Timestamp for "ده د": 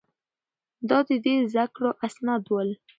1.23-1.47